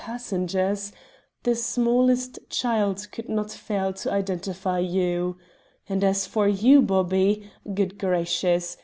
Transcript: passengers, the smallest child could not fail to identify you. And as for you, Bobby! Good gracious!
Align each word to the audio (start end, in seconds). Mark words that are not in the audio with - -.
passengers, 0.03 0.91
the 1.43 1.53
smallest 1.53 2.39
child 2.49 3.07
could 3.11 3.29
not 3.29 3.51
fail 3.51 3.93
to 3.93 4.11
identify 4.11 4.79
you. 4.79 5.37
And 5.87 6.03
as 6.03 6.25
for 6.25 6.47
you, 6.47 6.81
Bobby! 6.81 7.51
Good 7.71 7.99
gracious! 7.99 8.77